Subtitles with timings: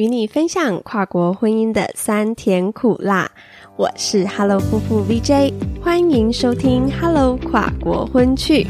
[0.00, 3.30] 与你分享跨国婚姻的酸甜苦辣。
[3.76, 8.66] 我是 Hello 夫妇 VJ，欢迎收听 Hello 跨国婚趣。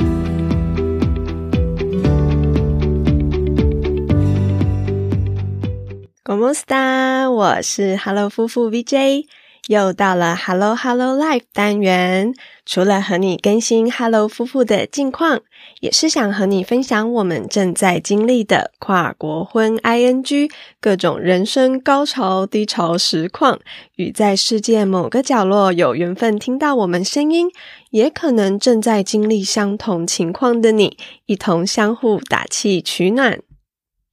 [6.24, 7.30] Como esta？
[7.30, 9.26] 我是 Hello 夫妇 VJ。
[9.70, 12.34] 又到了 Hello Hello Life 单元，
[12.66, 15.42] 除了和你更新 Hello 夫妇的近况，
[15.78, 20.50] 也是想和你分享我们正在经历的跨国婚 ING
[20.80, 23.60] 各种人生高潮低潮实况，
[23.94, 27.46] 与在世界某个角落有缘分听到我们声音，
[27.90, 33.38] 也可能正在经历相同情况的你，一同相互打气取暖。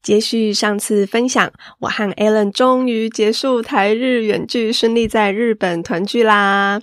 [0.08, 6.80] 接续上次分享，我和 Alan 终于结束台日远距，顺利在日本团聚啦！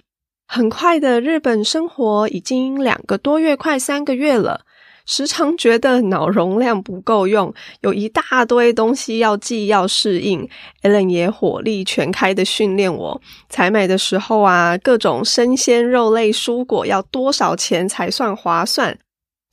[0.47, 4.61] 很快的日本生活已经两个多月，快三个月了，
[5.07, 10.47] 时常觉得脑容量不够用，有一大堆东西要记要适应。
[10.83, 18.99] Allen 也火力全开的训练我，采买的时候啊，各种生鲜肉类、蔬果要多少钱才算划算？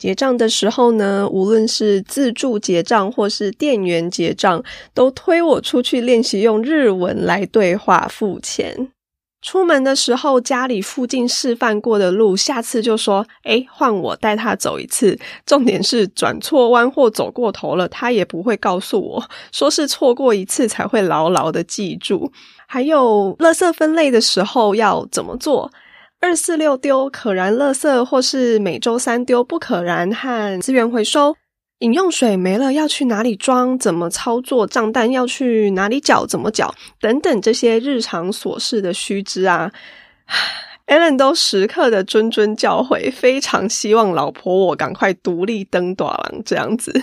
[0.02, 4.64] 结账的时候呢，无论是自助结账或是店员结账，
[4.96, 8.90] 都推我出去练习用日文来对话付钱。
[9.44, 22.32] 出门的时候，家里附近示范过的路，下次就说：“诶，换我带他走一次。”重点是转错弯或走过头了，他也不会告诉我，说是错过一次才会牢牢的记住。
[22.68, 25.72] 还有，垃圾分类的时候要怎么做？
[26.22, 31.36] 二四六丢可燃垃圾，或是每周三丢不可燃和资源回收。
[31.80, 33.78] 饮用水没了要去哪里装？
[33.80, 34.68] 怎么操作？
[34.68, 36.24] 账单要去哪里缴？
[36.28, 36.76] 怎么缴？
[37.00, 39.72] 等等这些日常琐事的须知啊，
[40.86, 46.94] Allen 都时刻的谆谆教诲，非常希望老婆我赶快独立登短廊这样子。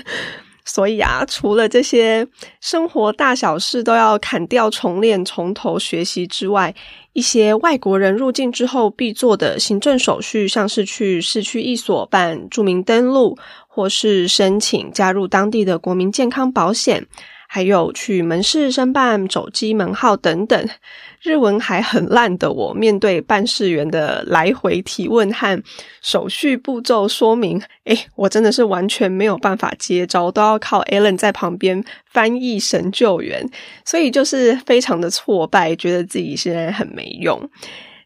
[0.69, 2.28] 所以啊，除了这些
[2.61, 6.75] 生活大小事都要砍掉重练、从头学习之外，
[7.14, 17.06] 一些外国人入境之后必做的行政手续，像是去市区一所办著名登录，或是申请加入当地的国民健康保险。
[17.50, 20.69] 还有去门市申办手机门号等等，
[21.22, 25.62] 日文还很烂的我，面对办事员的来回提问和
[26.00, 33.48] 手续步骤说明，诶，我真的是完全没有办法接招，都要靠 Alan 在旁边翻译神救援，
[33.84, 37.50] 所以就是非常的挫败，觉得自己现在很没用，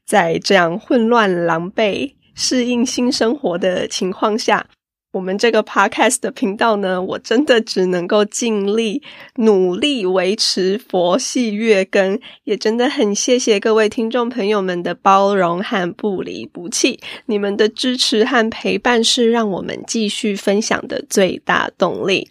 [0.06, 4.66] 在这样混乱、狼狈、适应新生活的情况下。
[5.12, 9.02] 我们这个 podcast 的频道呢，我真的只能够尽力
[9.36, 22.26] 努力维持佛系月更，也真的很谢谢各位听众朋友们的包容和不离不弃，你们的支持和陪伴是让我们继续分享的最大动力。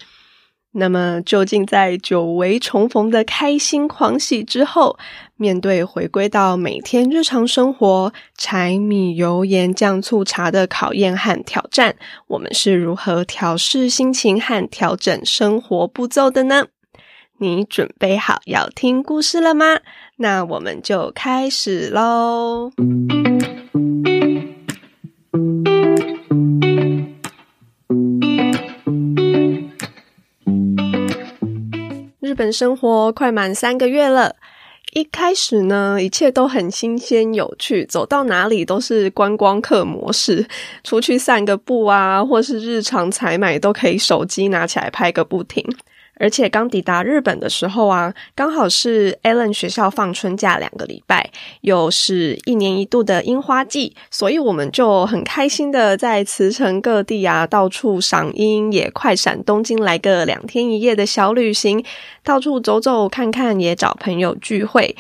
[0.74, 4.98] 那么，究竟在久违重逢的开心狂喜之后，
[5.36, 11.96] 面对回归到每天日常生活柴米油盐酱醋茶的考验和挑战，
[12.28, 16.68] 我们是如何调试心情和调整生活步骤的呢？
[17.40, 19.80] 你准备好要听故事了吗？
[20.18, 22.72] 那我们就开始喽。
[32.52, 34.36] 生活快满三个月了，
[34.94, 40.46] 一开始呢，一切都很新鲜有趣，走到哪里都是观光客模式，
[40.84, 45.66] 出去散个步啊，或是日常采买都可以手机拿起来拍个不停。
[46.22, 61.84] 而且刚抵达日本的时候啊，刚好是 Allen 学校放春假两个礼拜，又是一年一度的樱花季，所以我们就很开心的在茨城各地啊到处赏樱，也快闪东京来个两天一夜的小旅行，
[62.24, 64.96] 到处走走看看，也找朋友聚会。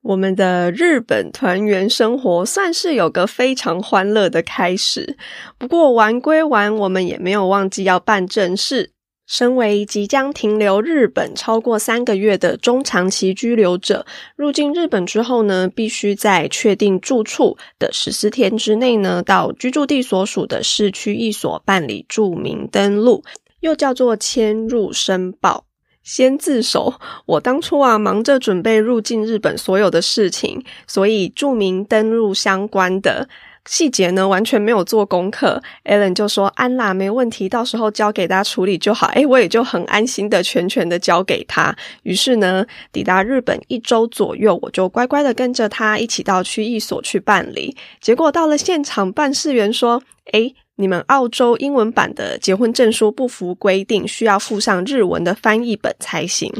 [0.00, 5.18] 我们的日本团圆生活算是有个非常欢乐的开始。
[5.58, 8.92] 不过玩归玩，我们也没有忘记要办正事。
[9.28, 23.22] 身为即将停留日本超过三个月的中长期居留者，入境日本之后呢，必须在确定住处的十四天之内呢，到居住地所属的市区一所办理住民登录，
[23.60, 25.66] 又叫做迁入申报。
[26.02, 26.94] 先自首，
[27.26, 33.28] 我当初啊忙着准备入境日本所有的事情，所以住民登录相关的。
[33.68, 35.62] 细节呢，完全没有做功课。
[35.84, 41.76] Allen 就说：“安啦，没问题，到时候交给他处理就好。”诶，我也就很安心的全权的交给他。
[42.02, 47.76] 于是呢，抵达日本一周左右，我就乖乖的跟着他一起到区役所去办理。
[48.00, 56.50] 结果到了现场，办事员说：“诶，你们澳洲英文版的结婚证书不符规定，需要附上日文的翻译本才行。”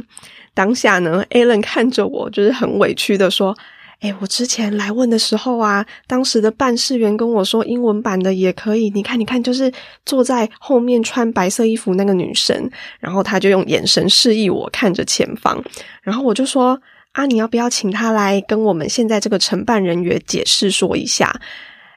[0.53, 3.57] 当下呢，Alan 看着我，就是很委屈的说。
[4.01, 8.89] 哎，我之前来问的时候啊，当时的办事员跟我说，英文版的也可以。
[8.91, 9.73] 你看，你看，就是
[10.07, 15.61] 坐在后面穿白色衣服那个女生，然后她就用眼神示意我看着前方，
[16.03, 16.81] 然后我就说
[17.11, 21.35] 啊，你要不要请她来跟我们现在这个承办人员解释说一下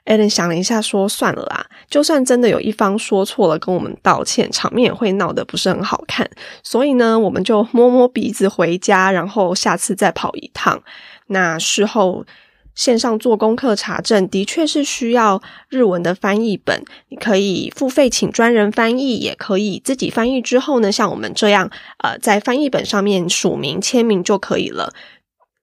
[0.05, 6.27] 艾伦想了一下，说算了啦，就算真的有一方说错了，跟我们道歉，场面也会闹得不是很好看。
[6.63, 10.81] 所以呢，我们就摸摸鼻子回家，然后下次再跑一趟。
[11.27, 12.25] 那事后
[12.73, 16.83] 线上做功课查证，的确是需要日文的翻译本。
[17.09, 20.41] 你可以付费请专人翻译，也可以自己翻译。
[20.41, 21.69] 之后呢，像我们这样，
[21.99, 24.93] 呃，在翻译本上面署名签名就可以了。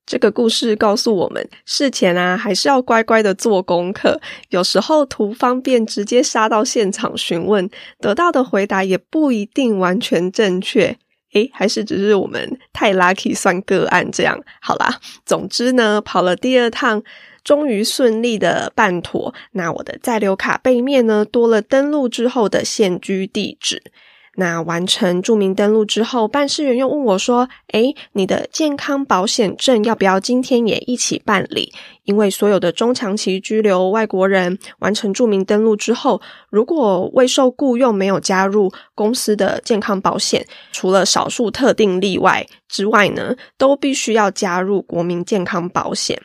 [0.04, 4.20] 这个故事告诉我们，事前啊还是要乖乖的做功课。
[4.48, 7.68] 有时候图方便，直接杀到现场询问，
[8.00, 10.96] 得到的回答也不一定完全正确。
[11.32, 14.98] 诶，还是只是我们太 lucky 算个案这样好啦。
[15.26, 17.02] 总之呢，跑了第二趟，
[17.44, 19.34] 终于顺利的办妥。
[19.52, 23.82] 那我的在留卡背面呢，多了登录之后的现居地址。
[24.40, 31.72] 那完成注明登录之后，办事员又问我说：“诶，你的健康保险证要不要今天也一起办理？
[32.04, 36.20] 因为所有的中长期居留外国人完成注明登录之后，
[36.50, 46.16] 如果未受雇佣没有加入公司的健康保险，除了少数特定例外之外呢，都必须要加入国民健康保险。”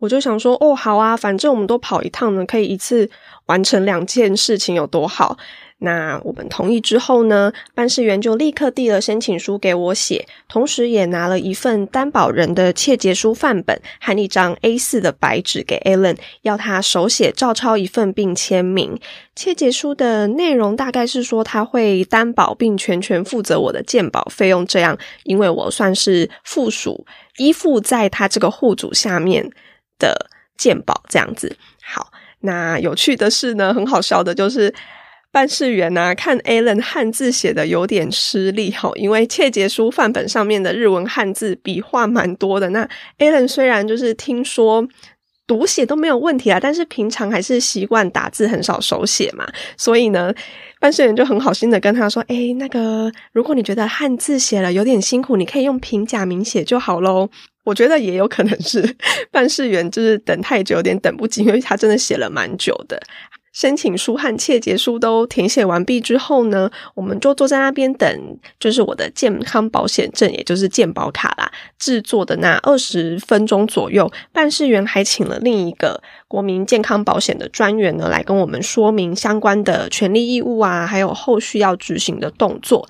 [0.00, 3.10] 我就想说：“哦，好啊，反正我们都跑一趟呢，可以一次
[3.48, 5.36] 完成两件事情，有多好。”
[5.82, 19.00] 那我们同意之后呢，办事员就立刻递了申请书给我写，同时也拿了一份担保人的切结书范本和一张 A 四的白纸给 Alan，要他手写照抄一份并签名。
[19.34, 27.06] 切结书的内容大概是说他会担保并全权负责我的鉴保费用，这样因为我算是附属
[27.38, 29.50] 依附在他这个户主下面
[29.98, 30.28] 的
[30.58, 31.56] 鉴保这样子。
[31.82, 34.74] 好，那有趣的是呢，很好笑的就是。
[35.32, 42.68] 办事员呐，看 Alan 汉字写的有点吃力哈，因为切结书范本上面的日文汉字笔画蛮多的。
[42.70, 42.88] 那
[43.18, 44.86] Alan 虽然就是听说
[45.46, 49.46] 读写都没有问题啊，但是平常还是习惯打字，很少手写嘛。
[49.76, 50.32] 所以呢，
[50.80, 57.28] 办事员就很好心的跟他说：“哎，那个，如果你觉得汉字写了有点辛苦，你可以用平假名写就好喽。”
[57.62, 58.96] 我觉得也有可能是
[59.30, 63.00] 办事员就是等太久，有点等不及，因为他真的写了蛮久的。
[63.52, 82.88] 申请书和切结书都填写完毕之后呢，我们就坐在那边等，就是我的健康保险证，也就是健保卡啦，制作的那二十分钟左右，办事员还请了另一个国民健康保险的专员呢，来跟我们说明相关的权利义务啊，还有后续要执行的动作。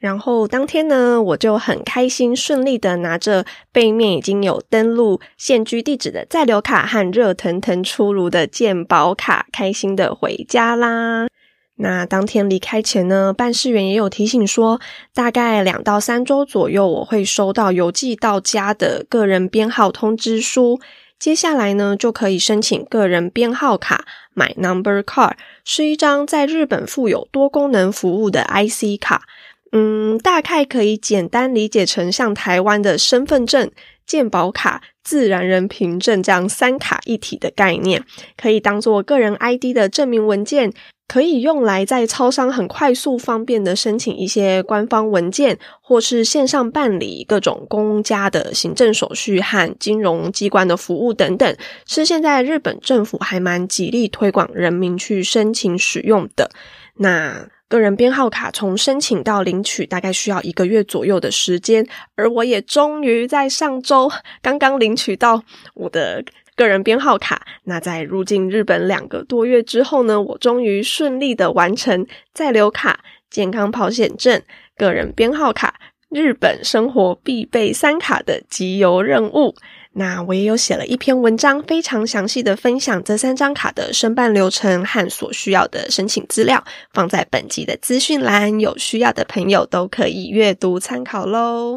[0.00, 11.28] 然后当天呢，我就很开心，顺利的拿着背面已经有登录现居地址的在留卡和热腾腾出炉的健保卡，开心的回家啦。
[11.76, 14.80] 那当天离开前呢，办事员也有提醒说，
[15.14, 20.80] 大概两到三周左右，我会收到邮寄到家的个人编号通知书。
[21.18, 29.24] 接下来呢，就可以申请个人编号卡，买 Number Card，是一张在日本附有多功能服务的 IC 卡。
[29.72, 33.70] 嗯，大概可以简单理解成像台湾的身份证、
[34.04, 38.04] 健保卡、自然人凭证这样三卡一体的概念，
[38.36, 40.72] 可以当做个人 ID 的证明文件，
[41.06, 56.50] 可以用来在超商很快速方便的申请一些官方文件，或是线上办理各种公家的行政手续和金融机关的服务等等，是现在日本政府还蛮极力推广人民去申请使用的。
[56.96, 57.48] 那。
[57.70, 61.86] 个人编号卡从申请到领取大概需要一个月左右的时间，
[62.16, 64.10] 而我也终于在上周
[64.42, 66.24] 刚刚领取到我的
[66.56, 67.46] 个人编号卡。
[67.62, 74.42] 那在入境日本两个多月之后呢，我终于顺利的完成在留卡、健康保险证、
[74.76, 79.54] 个人编号卡、日本生活必备三卡的集邮任务。
[79.92, 91.76] 那我也有写了一篇文章，非常详细的分享这三张卡的申办流程和所需要的申请资料，放在本集的资讯栏，有需要的朋友都可以阅读参考喽。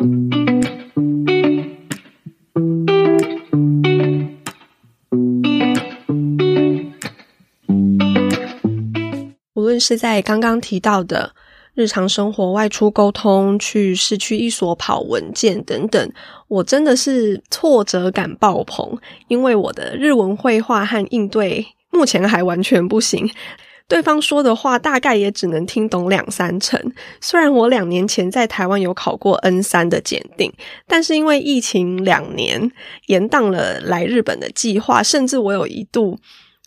[9.56, 11.34] 无论是在刚刚提到的。
[11.76, 16.12] 日常生活外出沟通，去市区一所跑文件等等，
[16.48, 23.28] 我真的是挫折感爆棚，因为我的日文绘画和应对目前还完全不行。
[23.88, 26.80] 对方说的话大概也只能听懂两三成。
[27.20, 30.54] 虽然我两年前在台湾有考过 N 三的检定，
[30.88, 32.72] 但是因为疫情两年
[33.08, 36.18] 延宕了来日本的计划，甚至我有一度。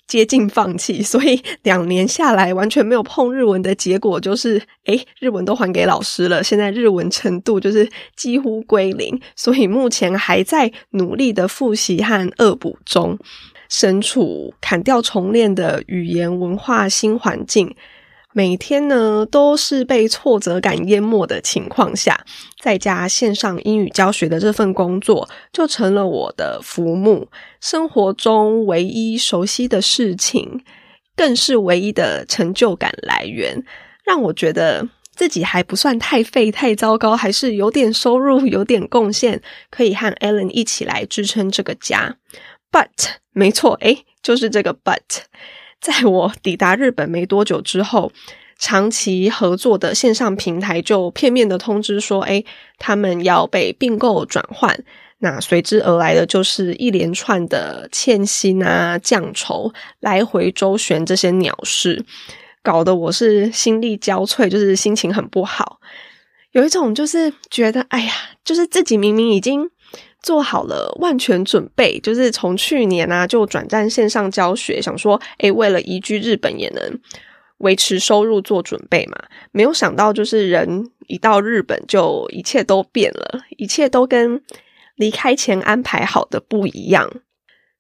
[0.07, 6.43] 接近放弃，所以两年下来完全没有碰日文的结果就是，诶，日文都还给老师了。
[6.43, 13.19] 现在日文程度就是几乎归零，所以目前还在努力的复习和恶补中，
[13.69, 17.75] 身处砍掉重练的语言文化新环境。
[18.37, 22.23] 每天呢，都是被挫折感淹没的情况下，
[22.61, 27.29] 在家线上英语教学的这份工作，就成了我的浮木，
[27.63, 30.63] 生活中唯一熟悉的事情，
[31.17, 33.65] 更是唯一的成就感来源，
[34.05, 39.41] 让我觉得自己还不算太废、太糟糕，还是有点收入、有点贡献，
[39.71, 42.19] 可以和 Ellen 一起来支撑这个家。
[42.71, 45.23] But 没错，诶，就是这个 But。
[45.87, 48.11] 在我抵达日本没多久之后，
[48.59, 52.43] 长期合作的线上平台就片面的通知说：“哎，
[52.77, 54.77] 他们要被并购转换。”
[55.19, 62.05] 那随之而来的就是一连串的欠薪啊、降酬、来回周旋这些鸟事，
[62.65, 65.79] 搞得我是心力交瘁，就是心情很不好。
[66.51, 68.13] 有一种就是觉得，哎呀，
[68.45, 69.71] 就是自己明明已经。
[70.27, 76.83] 做好了万全准备，就是从去年啊就转战线上教学，想说，诶，为了移居日本也能
[77.59, 79.17] 维持收入做准备嘛。
[79.53, 84.43] 没有想到，就是人一到日本就一切都变了，一切都跟
[84.97, 87.09] 离开前安排好的不一样。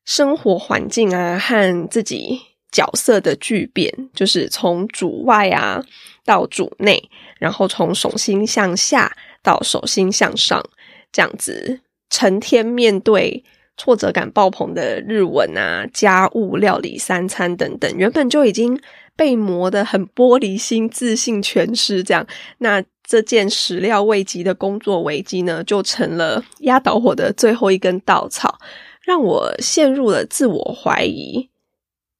[0.04, 5.84] 生活环境啊和自己角色的巨变，就是从主外啊
[6.24, 7.10] 到主内，
[7.40, 9.10] 然后从手心向下
[9.42, 10.64] 到手心向上，
[11.10, 11.80] 这样子。
[12.10, 13.44] 成天面对
[13.76, 18.80] 挫折感爆棚的日文啊、家务、料理、三餐等等，原本就已经
[19.14, 22.02] 被磨得很玻璃心、自信全失。
[22.02, 22.26] 这样，
[22.58, 28.58] 那这件始料未及的工作危机呢，就成了压倒我的最后一根稻草，
[29.02, 31.48] 让我陷入了自我怀疑、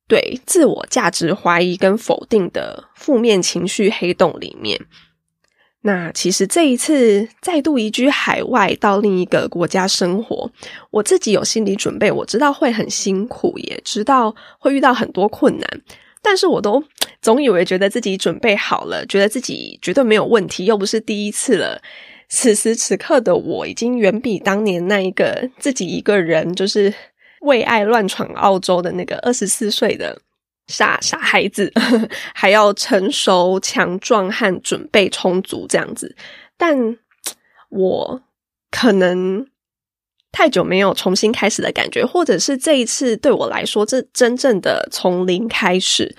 [0.07, 4.81] 对自我价值怀疑跟否定的负面情绪黑洞里面。
[5.87, 10.51] 那其实这一次再度移居海外到另一个国家生活，
[10.91, 15.81] 我自己有心理准备，我知道会很辛苦，也知道会遇到很多困难，
[16.21, 16.83] 但是我都
[17.23, 21.81] 总以为觉得自己准备好了，觉得自己绝对没有问题，又不是第一次了。
[22.29, 26.93] 此时此刻的我，已经远比当年那一个自己一个人就是
[27.43, 30.19] 为爱乱闯澳洲的那个二十四岁的。
[30.67, 31.73] 傻傻孩子
[32.35, 36.17] 还要成熟、强壮和准备充足这样子，
[36.57, 36.97] 但
[37.69, 38.23] 我
[38.71, 39.47] 可能
[40.33, 46.17] 太久没有重新开始的感觉，或者是这一次对我来说，这真正的从零开始。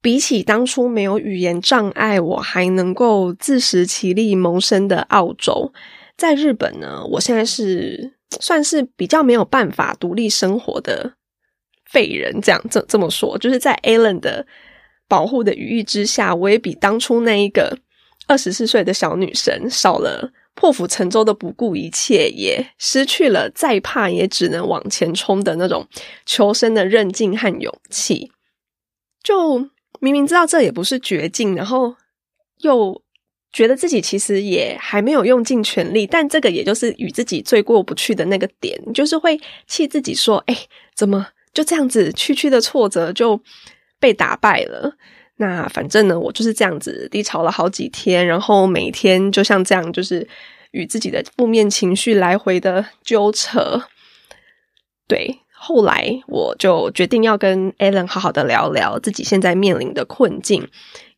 [0.00, 5.72] 比起当初没有语言障碍，我还能够自食其力谋生的澳洲，
[6.16, 11.12] 在日本呢，我现在是算是比较没有办法独立生活的。
[11.92, 14.46] 废人这样这这么说，就是在 Alan 的
[15.06, 17.78] 保护的羽翼之下，我也比当初那一个
[18.26, 25.86] 二十四岁的小女生少了破釜沉舟的不顾一切，也失去了再怕也只能往前冲的那种
[26.24, 28.32] 求生的韧劲和勇气。
[29.22, 29.58] 就
[30.00, 31.94] 明明知道这也不是绝境，然后
[32.62, 33.02] 又
[33.52, 40.56] 觉得自己其实也还没有用尽全力，但这个也就是与自己最过不去的那个点，就是会气自己说：“哎，
[40.96, 43.40] 怎么？”就这样子，区区的挫折就
[44.00, 44.96] 被打败了。
[45.36, 50.26] 那反正呢，我就是这样子低潮了好几天，然后每天就像这样，就是
[50.70, 53.82] 与自己的负面情绪来回的纠扯。
[55.08, 60.68] 对，后来我就决定要跟 Alan 好好的聊聊自己现在面临的困境，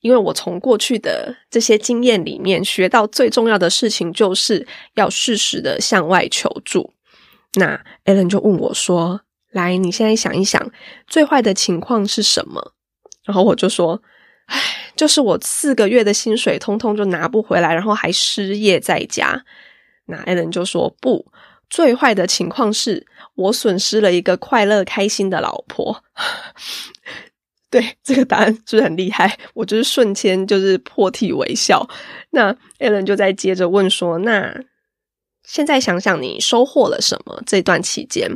[0.00, 6.94] 因为我从过去的这些经验里面学到最重要的事情，就是要适时的向外求助。
[7.54, 9.20] 那 Alan 就问我说。
[9.54, 10.70] 来，你现在想一想，
[11.06, 12.72] 最坏的情况是什么？
[13.24, 14.02] 然后我就说，
[14.46, 14.60] 唉，
[14.96, 19.44] 就是我四个月的薪水通通就拿不回来，然后还失业在家。
[20.06, 21.24] 那艾伦就说，不，
[21.70, 23.06] 最坏的情况是
[23.36, 26.02] 我损失了一个快乐开心的老婆。
[27.70, 29.38] 对，这个答案是不是很厉害？
[29.54, 31.88] 我就是瞬间就是破涕为笑。
[32.30, 34.52] 那艾伦就在接着问说，那
[35.44, 37.42] 现在想想，你收获了什么？
[37.46, 38.30] 这段期间？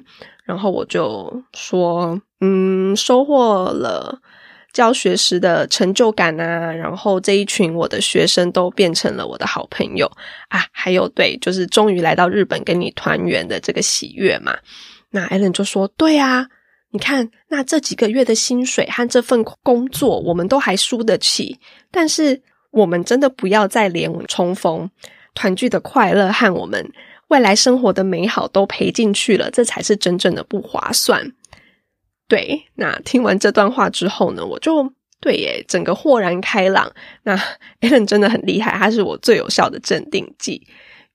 [0.49, 4.19] 然后我就说，嗯，收获了
[4.73, 10.11] 教学时的成就感啊，然后这一群我的学生都变成了我的好朋友
[10.49, 14.57] 啊，还有对，就是终于来到日本跟你团圆的这个喜悦嘛。
[15.11, 16.47] 那艾伦就说，对啊，
[16.93, 21.61] 你看，那这几个月的薪水和这份工作，我们都还输得起。
[21.91, 22.41] 但是，
[22.71, 24.91] 我们真的不要再连重逢、
[25.35, 26.91] 团聚的快乐和我们
[27.29, 31.33] 未来生活的美好都赔进去了，这才是真正的不划算。
[32.27, 36.93] 对，那听完这段话之后呢，我就对耶，整个豁然开朗。
[37.23, 37.37] 那
[37.81, 40.67] Allen 真的很厉害，他是我最有效的镇定剂。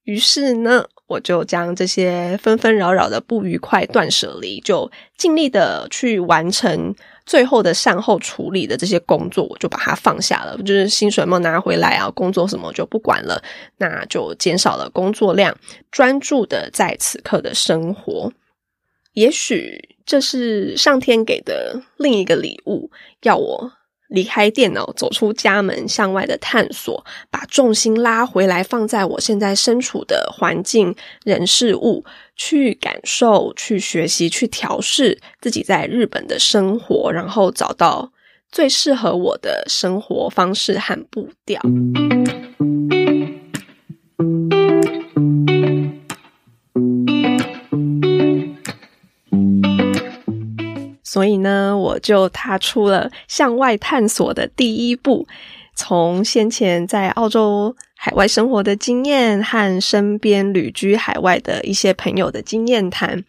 [0.03, 0.85] 于是呢。
[1.07, 6.95] 我就将这些纷纷扰扰的不愉快断舍离，就尽力的去完成
[7.25, 10.57] 最后的善后处理的这些工作，我就把它放下了。
[10.59, 13.43] 就是薪水没拿回来啊，工作什么就不管了，
[13.77, 15.55] 那就减少了工作量，
[15.91, 18.31] 专注的在此刻的生活。
[19.13, 22.89] 也许这是上天给的另一个礼物，
[23.21, 23.71] 要我。
[24.13, 32.05] 离开电脑，走出家门，向外的探索，把重心拉回来，放在我现在身处的环境、人、事物，
[32.35, 38.11] 去感受、去学习、去调试自己在日本的生活，然后找到
[38.51, 41.59] 最适合我的生活方式和步调。
[51.13, 55.27] 所以呢，我就踏出了向外探索的第一步。
[55.75, 63.23] 从先前在澳洲海外生活的经验和身边旅居海外的一些朋友的经验谈，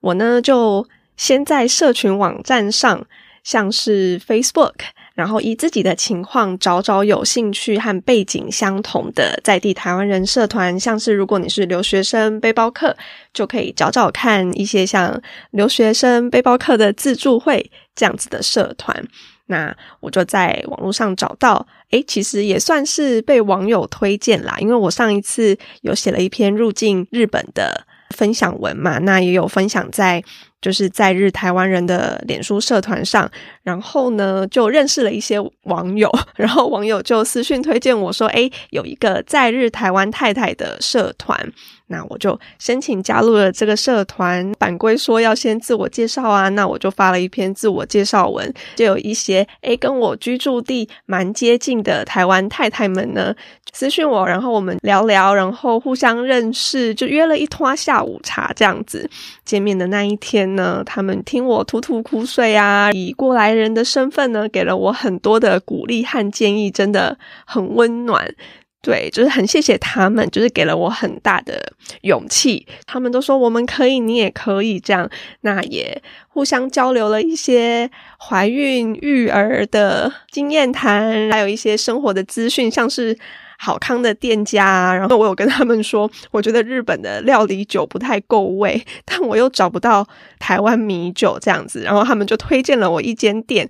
[0.00, 0.86] 我呢就
[1.16, 3.04] 先在社群网站上，
[3.42, 4.74] 像是 Facebook。
[5.14, 12.96] 然后以自己的情况找找有兴趣和背景相同的在地台湾人社团，像是如果你是留学生背包客，
[13.32, 19.06] 就可以找找看一些像留学生背包客的自助会这样子的社团。
[19.46, 30.24] 那我就在网络上找到，诶，其实也算是被网友推荐啦，因为我上一次有写了一篇入境日本的分享文嘛，那也有分享在。
[30.62, 33.30] 就是在日台湾人的脸书社团上，
[33.62, 41.38] 然后呢就认识了一些网友， 然后网友就私讯推荐我说：“诶，有一个在日台湾太太的社团。”
[41.88, 44.50] 那我就申请加入了这个社团。
[44.58, 53.34] 版规说要先自我介绍啊，那我就发了一篇自我介绍文，就有一些诶跟我居住地蛮接近的台湾太太们呢
[53.74, 59.10] 私讯我，然后我们聊聊，然后互相认识，就约了一拖下午茶这样子。
[59.44, 60.54] 见面的那一天。
[60.54, 68.32] 呢，他们听我吐吐苦水啊，以过来人的身份呢，给了我很多的鼓励和建议，真的很温暖。
[68.80, 72.64] 对，就是很谢谢他们，就是给了我很大的勇气。
[72.86, 75.10] 他们都说我们可以，你也可以这样。
[75.40, 83.18] 那也互相交流了一些怀孕育儿的经验谈，还有一些生活的资讯，像是。
[83.58, 90.06] 好康的店家，然后我有跟他们说，我觉得日本的料理酒不太够味， 但我又找不到
[90.38, 93.68] 台湾米酒这样子，然后他们就推荐了我一间店，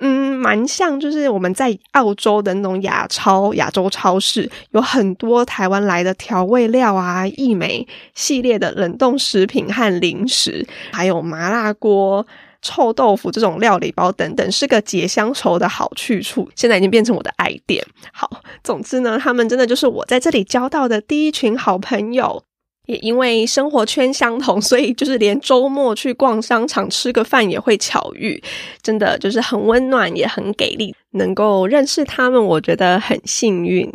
[0.00, 12.26] 嗯，蛮像就是我们在澳洲的那种亚超、亚洲超市，有很多台湾来的调味料啊、一美系列的冷冻食品和零食，还有麻辣锅。
[12.62, 16.48] 臭豆腐这种料理包等等，是个解乡愁的好去处。
[16.54, 17.84] 现在已经变成我的爱店。
[18.12, 22.42] 好，总之呢，他们真的就是我在这里交到的第一群好朋友。
[22.86, 28.42] 也因为生活圈相同，所以就是连周末去逛商场吃个饭也会巧遇。
[28.82, 30.92] 真的就是很温暖，也很给力。
[31.12, 33.88] 能够认识他们，我觉得很幸运。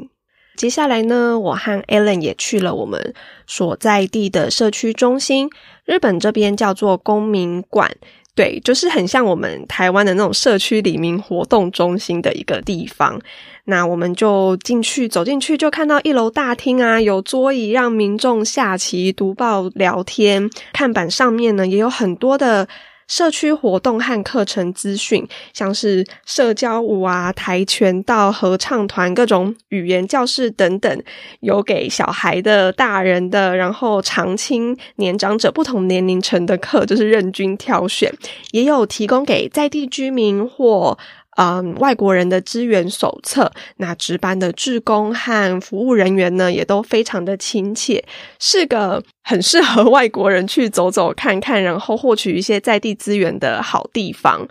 [0.56, 3.14] 接下来呢，我和 Alan 也去了我们
[3.46, 5.50] 所在地的社区中心，
[5.84, 7.92] 日本这边叫做公民馆。
[8.36, 13.20] 对，就是很像我们台湾的那种社区里民活动中心的一个地方。
[13.64, 20.50] 那我们就进去，走进去就看到一楼大厅啊，有桌椅让民众下棋、读报、聊天。
[20.74, 22.68] 看板上面呢，也有很多的。
[23.08, 31.04] 社区活动和课程资讯，像是社交舞啊、跆拳道、合唱团、各种语言教室等等，
[31.42, 38.12] 有给小孩的、大人的，然后长青年长者不同年龄层的课，就是任君挑选，
[38.52, 40.98] 也有提供给在地居民或。
[41.36, 48.04] 嗯，外国人的资源手册，那值班的志工和服务人员呢，也都非常的亲切，
[48.40, 54.48] 是个很适合外国人去走走看看，然后获取一些在地资源的好地方。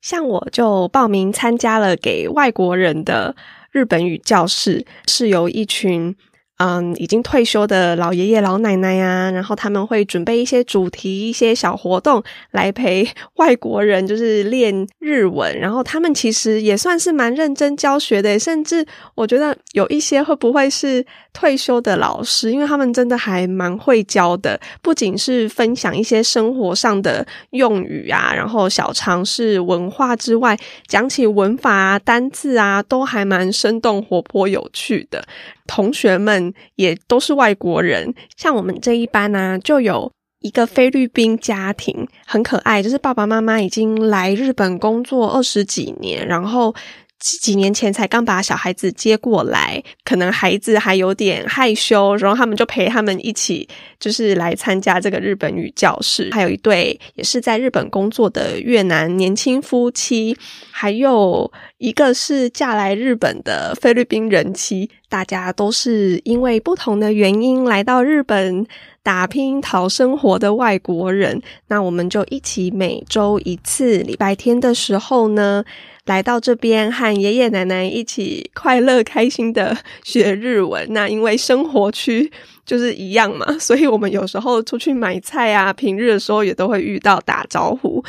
[0.00, 3.36] 像我就报名参加了给外国人的
[3.70, 6.16] 日本语教室，是由一群
[6.58, 15.58] 嗯，已经退休的老爷爷老奶奶呀，然后他们会准备一些主题、一些小活动来陪 外国人，就是练日文。
[15.58, 18.86] 然后他们其实也算是蛮认真教学的，甚至
[19.16, 24.60] 我觉得有一些会不会是退休的老师，因为他们真的还蛮会教的。
[24.82, 35.24] 不仅是分享一些生活上的用语啊，然后小常识、文化之外，讲起文法啊、单字啊，都还蛮生动、活泼、有趣的。
[35.66, 46.74] 同学们也都是外国人，像我们这一班呢，就有一个菲律宾家庭，很可爱，就是爸爸妈妈已经来日本工作二十几年，然后。
[47.22, 53.68] 几年前才刚把小孩子接过来，可能孩子还有点害羞，然后他们就陪他们一起，
[54.00, 56.30] 就是来参加这个日本语教室。
[56.32, 60.36] 还有一对也是在日本工作的越南年轻夫妻，
[60.72, 68.66] 还有一个是嫁来日本的菲律宾人妻，大家都是因为不同的原因来到日本
[69.02, 71.42] 打拼讨生活的外国人。
[71.68, 75.64] 那我们就一起每周一次，礼拜天的时候呢。
[76.06, 82.28] 来到这边和爷爷奶奶一起快乐开心的学日文，那因为生活区
[82.66, 88.02] 就是一样嘛， 所以我们有时候出去买菜啊，平日的时候也都会遇到打招呼。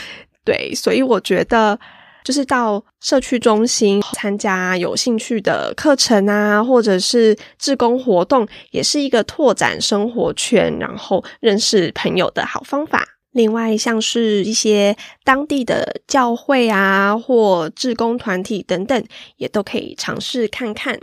[0.44, 1.80] 对，所以我觉得
[2.24, 13.04] 就是到社区中心参加有兴趣的课程啊，或者是志工活动，也是一个拓展生活圈，然后认识朋友的好方法。
[13.32, 19.04] 另外，像是一些当地的教会啊，或志工团体等等，
[19.38, 20.96] 也都可以尝试看看。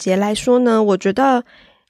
[0.00, 1.44] 结来说呢，我觉得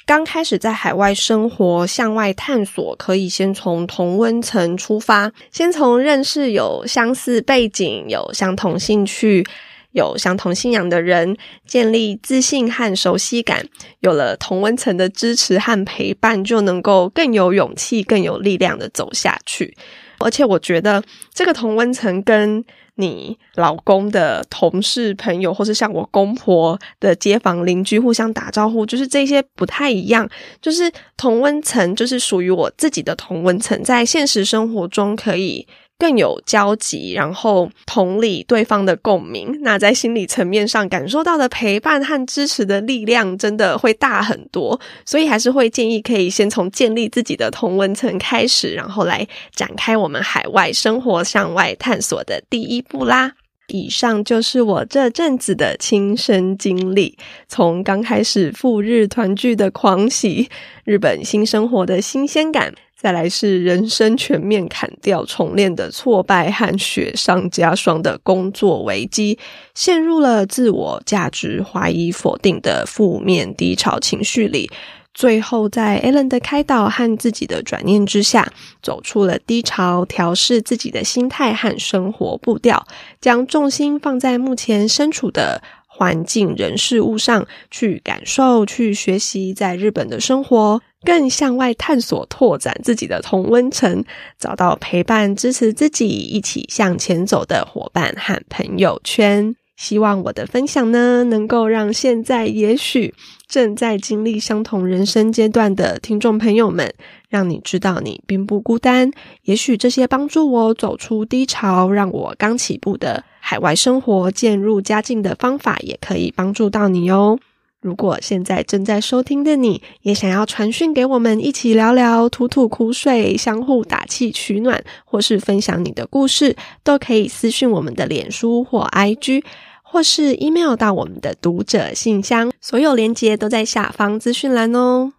[0.04, 9.46] 刚开始在海外生活、向外探索，可以先从同温层出发，先从认识有相似背景、有相同兴趣。
[9.92, 13.66] 有相同信仰的人，建立自信和熟悉感，
[14.00, 19.76] 有了同温层的支持和陪伴，就能够更有勇气、更有力量的走下去。
[20.18, 22.62] 而且，我觉得这个同温层跟
[22.96, 30.28] 你老公的同事、朋友，或是像我公婆的街坊邻居互相打招呼，就是这些不太一样。
[30.60, 35.66] 就是同温层，就是属于我自己的同温层，在现实生活中可以。
[36.00, 44.80] 更有交集，然后同理对方的共鸣，那在心理层面上感受到的陪伴和支持的力量，真的会大很多。
[45.04, 53.34] 所以还是会建议可以先从建立自己的同文层开始，然后来展开我们海外生活向外探索的第一步啦。
[53.72, 60.48] 以上就是我这阵子的亲身经历，从刚开始赴日团聚的狂喜，
[60.84, 62.74] 日本新生活的新鲜感。
[63.00, 69.38] 再来是人生全面砍掉重练的挫败和雪上加霜的工作危机，
[69.74, 74.70] 陷入了自我价值怀疑否定的负面低潮情绪里，
[75.14, 82.86] 最后在 Allen 的开导和自己的转念之下，走出了低潮，调试自己的心态和生活步调，
[83.18, 85.62] 将重心放在目前身处的。
[85.92, 94.04] 环境、人事物上去感受、去学习，在日本的生活，更向外探索、拓展自己的同温层，
[94.38, 99.54] 找到陪伴、支持自己一起向前走的伙伴和朋友圈。
[99.76, 103.14] 希望我的分享呢，能够让现在也许
[103.48, 106.92] 正在经历相同人生阶段的听众朋友们，
[107.30, 109.10] 让你知道你并不孤单。
[109.44, 117.38] 也许这些帮助我走出低潮，让我刚起步的海外生活渐入佳境的方法，也可以帮助到你哦。
[117.80, 129.44] 如果现在正在收听的你也想要传讯给我们，一起聊聊、吐吐苦水、相互打气取暖，或是分享你的故事，都可以私讯我们的脸书或 IG。
[129.82, 135.14] 或是 email 到我们的读者信箱，所有连接都在下方资讯栏哦。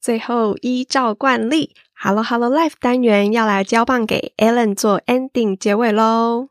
[0.00, 6.48] 最后，依照惯例，Hello Hello Life 单元要来交棒给 Alan 做 ending 结尾喽。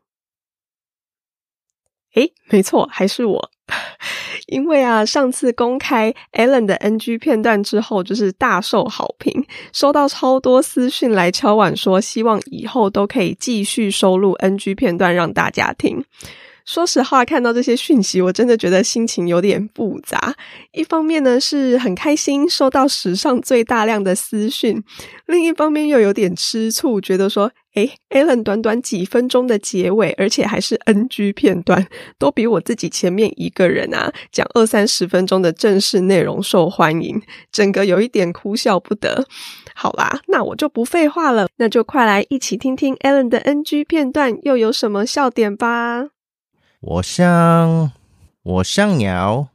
[2.14, 3.50] 诶，没错，还是我。
[4.46, 16.04] 因为啊，上次公开 Alan 的 NG 片段之后，就是大受好评，收到超多私讯来敲碗说，希望以后都可以继续收录 NG 片段让大家听。
[16.64, 20.34] 说实话，看到这些讯息，我真的觉得心情有点复杂。
[20.72, 24.80] 一方面呢，是很开心收到史上最大量的私讯；
[25.26, 27.52] 另一方面又有点吃醋，觉得说。
[27.74, 31.86] 哎，Allen 短短几分钟的结尾，而且还是 NG 片段，
[32.18, 39.24] 都比我自己前面一个人啊讲二三十分钟的正式内容受欢迎，整个有一点哭笑不得。
[39.72, 46.08] 好啦，那我就不废话了，那就快来一起听听 Alan 的 NG 片段又有什么笑点吧。
[46.80, 47.92] 我想，
[48.42, 49.48] 我想要，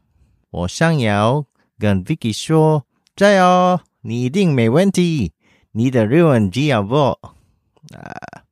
[0.51, 1.47] 我想要
[1.79, 2.85] 跟 Vicky 说，
[3.15, 5.33] 加油，你一定没问题。
[5.71, 8.45] 你的日文只要不啊，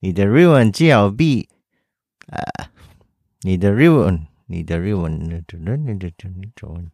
[0.00, 1.48] 你的日文只要 B
[2.26, 2.70] 啊，
[3.40, 6.90] 你的日文，你的日文，你的你的中文，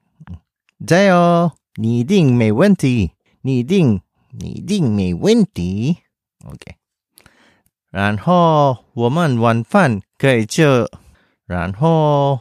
[0.86, 5.98] 加油，你一定没问题，你一定，你一定没问题。
[6.44, 6.76] OK，
[7.90, 10.86] 然后我们晚饭可以吃，
[11.46, 12.40] 然后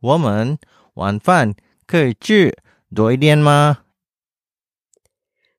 [0.00, 0.58] 我们
[0.94, 1.54] 晚饭
[1.86, 2.56] 可以吃
[2.94, 3.78] 多一点吗？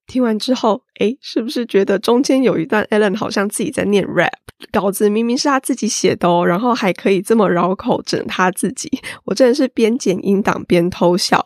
[0.06, 4.30] 听完之后，诶，是不是觉得中间有一段 Alan 好像自己在念 rap，
[4.72, 11.44] 稿子明明是他自己写的哦，然后还可以这么绕口整他自己，我真的是边剪音档边偷笑。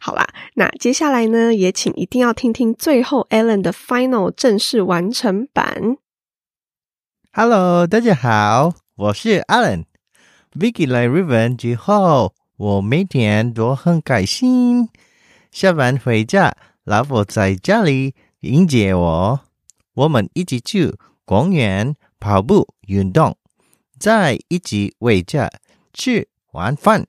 [0.00, 5.98] 好啦，那接下来呢，也请一定要听听最后 Alan 的 final 正式完成版。
[7.34, 9.84] Hello，大家好，我是 Alan。
[10.52, 14.90] Vicky 来日本之后，我每天都很开心。
[15.50, 16.54] 下班回家。
[16.84, 19.40] 老婆在家里迎接我，
[19.94, 23.34] 我们一起去公园跑步运动，
[23.98, 25.50] 再一起回家
[25.94, 27.06] 吃晚饭。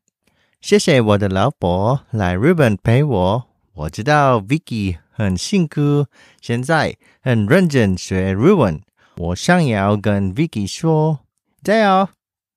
[0.62, 3.44] 谢谢我的老婆来日本陪我。
[3.74, 6.06] 我知道 Vicky 很辛苦，
[6.40, 8.82] 现在很认真学日文。
[9.16, 11.20] 我想要跟 Vicky 说，
[11.64, 12.10] 加油，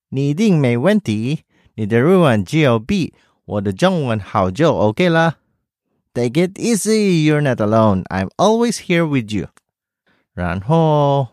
[0.09, 1.41] 你一定没问题。
[1.75, 3.13] 你的日文只有比
[3.45, 5.37] 我的中文好就 OK 了。
[6.15, 8.05] Take it easy, you're not alone.
[8.05, 9.49] I'm always here with you.
[10.33, 11.29] 然后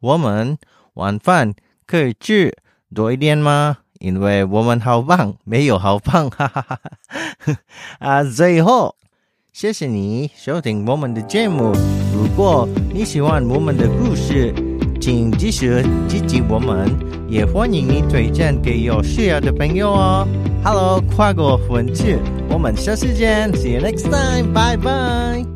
[0.00, 0.56] 我们
[0.94, 1.54] 晚饭
[1.86, 2.56] 可以吃
[2.94, 3.78] 多一点吗？
[4.00, 6.80] 因为我们好棒，没有好胖，哈哈哈
[7.38, 7.56] 哈！
[7.98, 8.96] 啊，最后
[9.54, 11.72] 谢谢你收听我们的节目。
[12.12, 14.52] 如果你喜欢我们的故事，
[15.00, 16.90] 请继续支持我们，
[17.28, 20.26] 也欢迎你推荐给有需要的朋友哦。
[20.64, 22.18] Hello，跨过文字，
[22.50, 25.53] 我们下次见，See you next time，拜拜。